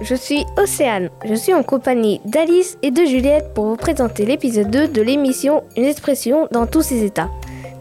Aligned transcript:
je 0.00 0.14
suis 0.14 0.44
Océane. 0.56 1.10
Je 1.24 1.34
suis 1.34 1.54
en 1.54 1.62
compagnie 1.62 2.20
d'Alice 2.24 2.78
et 2.82 2.90
de 2.90 3.04
Juliette 3.04 3.52
pour 3.54 3.66
vous 3.66 3.76
présenter 3.76 4.24
l'épisode 4.24 4.70
2 4.70 4.88
de 4.88 5.02
l'émission 5.02 5.62
Une 5.76 5.84
expression 5.84 6.48
dans 6.50 6.66
tous 6.66 6.82
ses 6.82 7.04
états. 7.04 7.30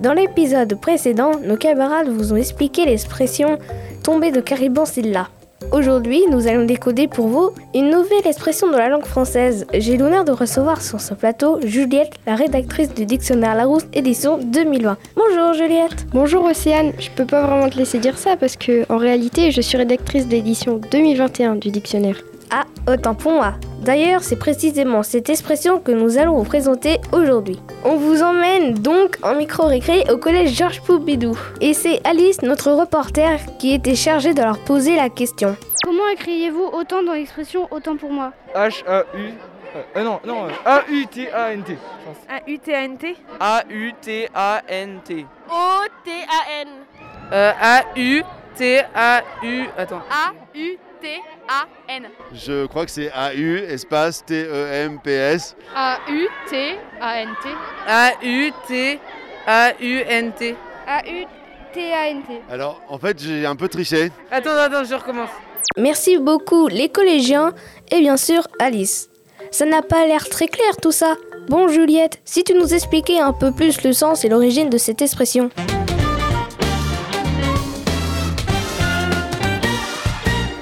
Dans 0.01 0.13
l'épisode 0.13 0.79
précédent, 0.79 1.31
nos 1.43 1.57
camarades 1.57 2.09
vous 2.09 2.33
ont 2.33 2.35
expliqué 2.35 2.85
l'expression 2.85 3.57
tomber 4.03 4.31
de 4.31 4.41
Cariban 4.41 4.83
là. 5.03 5.29
Aujourd'hui, 5.71 6.23
nous 6.31 6.47
allons 6.47 6.65
décoder 6.65 7.07
pour 7.07 7.27
vous 7.27 7.51
une 7.75 7.89
nouvelle 7.89 8.25
expression 8.25 8.71
de 8.71 8.77
la 8.77 8.87
langue 8.87 9.05
française. 9.05 9.67
J'ai 9.73 9.97
l'honneur 9.97 10.23
de 10.23 10.31
recevoir 10.31 10.81
sur 10.81 11.01
ce 11.01 11.13
plateau 11.13 11.59
Juliette, 11.61 12.13
la 12.25 12.35
rédactrice 12.35 12.93
du 12.93 13.05
dictionnaire 13.05 13.55
Larousse 13.55 13.85
édition 13.93 14.37
2020. 14.37 14.97
Bonjour 15.15 15.53
Juliette. 15.53 16.07
Bonjour 16.13 16.45
Océane. 16.45 16.93
Je 16.99 17.09
peux 17.09 17.25
pas 17.25 17.45
vraiment 17.45 17.69
te 17.69 17.77
laisser 17.77 17.99
dire 17.99 18.17
ça 18.17 18.37
parce 18.37 18.55
que 18.55 18.91
en 18.91 18.97
réalité, 18.97 19.51
je 19.51 19.59
suis 19.59 19.77
rédactrice 19.77 20.27
d'édition 20.27 20.79
2021 20.89 21.55
du 21.55 21.69
dictionnaire. 21.69 22.17
Ah, 22.49 22.63
autant 22.89 23.13
pour 23.13 23.33
moi. 23.33 23.55
D'ailleurs, 23.87 24.21
c'est 24.21 24.35
précisément 24.35 25.01
cette 25.01 25.29
expression 25.29 25.79
que 25.79 25.93
nous 25.93 26.17
allons 26.17 26.35
vous 26.35 26.43
présenter 26.43 26.99
aujourd'hui. 27.13 27.57
On 27.85 27.95
vous 27.95 28.21
emmène 28.21 28.73
donc 28.73 29.17
en 29.23 29.33
micro-récré 29.33 30.03
au 30.11 30.17
collège 30.17 30.49
Georges 30.57 30.81
Poupidou. 30.81 31.39
Et 31.61 31.73
c'est 31.73 32.05
Alice, 32.05 32.41
notre 32.41 32.69
reporter, 32.73 33.39
qui 33.59 33.73
était 33.73 33.95
chargée 33.95 34.33
de 34.33 34.41
leur 34.41 34.59
poser 34.59 34.97
la 34.97 35.07
question. 35.07 35.55
Comment 35.85 36.09
écrivez-vous 36.09 36.65
autant 36.73 37.01
dans 37.01 37.13
l'expression 37.13 37.65
autant 37.71 37.95
pour 37.95 38.11
moi 38.11 38.33
H-A-U. 38.53 39.31
Euh, 39.95 40.03
non, 40.03 40.19
non, 40.25 40.47
A-U-T-A-N-T. 40.65 41.77
A-U-T-A-N-T 42.27 43.15
A-U-T-A-N-T. 43.39 45.25
O-T-A-N. 45.49 46.67
Euh, 47.31 47.51
A-U-T-A-U. 48.59 49.65
Attends. 49.77 50.01
A-U-T-A-N. 50.09 52.07
Je 52.33 52.65
crois 52.65 52.85
que 52.85 52.91
c'est 52.91 53.11
A-U, 53.13 53.59
espace 53.59 54.25
T-E-M-P-S. 54.25 55.55
A-U-T-A-N-T. 55.75 57.49
A-U-T-A-U-N-T. 57.87 58.97
A-U-T-A-N-T. 60.87 62.41
Alors, 62.49 62.81
en 62.89 62.97
fait, 62.97 63.21
j'ai 63.21 63.45
un 63.45 63.55
peu 63.55 63.67
triché. 63.67 64.11
Attends, 64.31 64.57
attends, 64.57 64.83
je 64.83 64.95
recommence. 64.95 65.29
Merci 65.77 66.17
beaucoup 66.17 66.67
les 66.67 66.89
collégiens 66.89 67.53
et 67.91 67.99
bien 67.99 68.17
sûr 68.17 68.47
Alice. 68.57 69.09
Ça 69.51 69.65
n'a 69.65 69.83
pas 69.83 70.07
l'air 70.07 70.27
très 70.27 70.47
clair 70.47 70.77
tout 70.81 70.91
ça. 70.91 71.15
Bon 71.47 71.67
Juliette, 71.67 72.19
si 72.25 72.43
tu 72.43 72.53
nous 72.55 72.73
expliquais 72.73 73.19
un 73.19 73.33
peu 73.33 73.51
plus 73.51 73.83
le 73.83 73.93
sens 73.93 74.25
et 74.25 74.29
l'origine 74.29 74.69
de 74.71 74.77
cette 74.79 75.03
expression. 75.03 75.51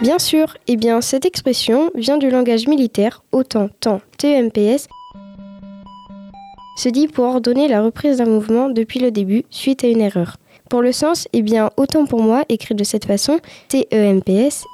Bien 0.05 0.19
sûr, 0.19 0.55
eh 0.67 0.77
bien 0.77 1.01
cette 1.01 1.25
expression 1.25 1.89
vient 1.95 2.19
du 2.19 2.29
langage 2.29 2.67
militaire 2.67 3.23
autant 3.31 3.69
temps 3.79 4.01
TEMPS 4.19 4.87
se 6.77 6.89
dit 6.89 7.07
pour 7.07 7.25
ordonner 7.25 7.67
la 7.67 7.81
reprise 7.81 8.17
d'un 8.17 8.27
mouvement 8.27 8.69
depuis 8.69 8.99
le 8.99 9.09
début 9.09 9.45
suite 9.49 9.83
à 9.83 9.87
une 9.87 10.01
erreur. 10.01 10.37
Pour 10.69 10.83
le 10.83 10.91
sens, 10.91 11.27
eh 11.33 11.41
bien 11.41 11.71
autant 11.75 12.05
pour 12.05 12.21
moi 12.21 12.43
écrit 12.49 12.75
de 12.75 12.83
cette 12.83 13.05
façon 13.05 13.39
TEMPS 13.69 14.65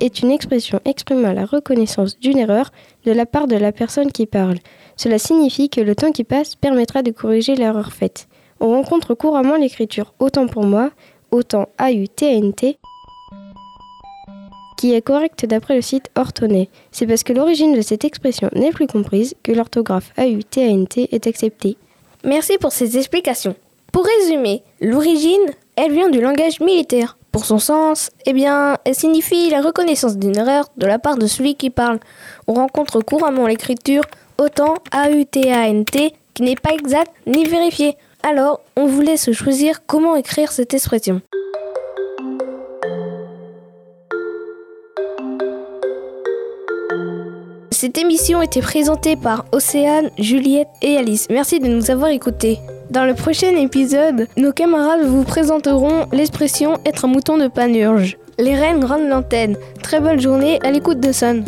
est 0.00 0.20
une 0.20 0.32
expression 0.32 0.78
exprimant 0.84 1.32
la 1.32 1.46
reconnaissance 1.46 2.18
d'une 2.18 2.36
erreur 2.36 2.72
de 3.06 3.12
la 3.12 3.24
part 3.24 3.46
de 3.46 3.56
la 3.56 3.72
personne 3.72 4.12
qui 4.12 4.26
parle. 4.26 4.58
Cela 4.96 5.18
signifie 5.18 5.70
que 5.70 5.80
le 5.80 5.94
temps 5.94 6.12
qui 6.12 6.24
passe 6.24 6.56
permettra 6.56 7.02
de 7.02 7.10
corriger 7.10 7.54
l'erreur 7.54 7.94
faite. 7.94 8.28
On 8.60 8.68
rencontre 8.68 9.14
couramment 9.14 9.56
l'écriture 9.56 10.12
autant 10.18 10.46
pour 10.46 10.66
moi, 10.66 10.90
autant 11.30 11.70
AUTNT, 11.78 12.76
qui 14.76 14.94
est 14.94 15.02
correcte 15.02 15.46
d'après 15.46 15.74
le 15.74 15.82
site 15.82 16.10
Ortonnet. 16.16 16.68
C'est 16.92 17.06
parce 17.06 17.22
que 17.22 17.32
l'origine 17.32 17.74
de 17.74 17.80
cette 17.80 18.04
expression 18.04 18.48
n'est 18.54 18.70
plus 18.70 18.86
comprise 18.86 19.34
que 19.42 19.52
l'orthographe 19.52 20.12
AUTNT 20.18 21.08
est 21.10 21.26
acceptée. 21.26 21.76
Merci 22.24 22.58
pour 22.58 22.72
ces 22.72 22.96
explications. 22.98 23.56
Pour 23.92 24.04
résumer, 24.04 24.62
l'origine, 24.80 25.46
elle 25.76 25.92
vient 25.92 26.10
du 26.10 26.20
langage 26.20 26.60
militaire. 26.60 27.16
Pour 27.32 27.44
son 27.44 27.58
sens, 27.58 28.10
eh 28.24 28.32
bien, 28.32 28.78
elle 28.84 28.94
signifie 28.94 29.50
la 29.50 29.60
reconnaissance 29.60 30.16
d'une 30.16 30.36
erreur 30.36 30.66
de 30.76 30.86
la 30.86 30.98
part 30.98 31.16
de 31.16 31.26
celui 31.26 31.54
qui 31.54 31.70
parle. 31.70 32.00
On 32.46 32.54
rencontre 32.54 33.00
couramment 33.00 33.46
l'écriture 33.46 34.04
autant 34.38 34.74
A-U-T-A-N-T 34.90 36.14
qui 36.34 36.42
n'est 36.42 36.56
pas 36.56 36.74
exacte 36.74 37.12
ni 37.26 37.44
vérifiée. 37.44 37.96
Alors, 38.22 38.60
on 38.76 38.86
vous 38.86 39.00
laisse 39.00 39.32
choisir 39.32 39.86
comment 39.86 40.16
écrire 40.16 40.52
cette 40.52 40.74
expression. 40.74 41.22
Cette 47.86 47.98
émission 47.98 48.42
était 48.42 48.62
présentée 48.62 49.14
par 49.14 49.44
Océane, 49.52 50.10
Juliette 50.18 50.66
et 50.82 50.96
Alice. 50.96 51.28
Merci 51.30 51.60
de 51.60 51.68
nous 51.68 51.88
avoir 51.88 52.10
écoutés. 52.10 52.58
Dans 52.90 53.04
le 53.04 53.14
prochain 53.14 53.54
épisode, 53.54 54.26
nos 54.36 54.50
camarades 54.50 55.06
vous 55.06 55.22
présenteront 55.22 56.08
l'expression 56.10 56.80
être 56.84 57.04
un 57.04 57.08
mouton 57.08 57.38
de 57.38 57.46
panurge. 57.46 58.18
Les 58.40 58.56
reines 58.56 58.84
rendent 58.84 59.08
l'antenne. 59.08 59.56
Très 59.84 60.00
bonne 60.00 60.18
journée 60.18 60.58
à 60.64 60.72
l'écoute 60.72 60.98
de 60.98 61.12
Sun. 61.12 61.44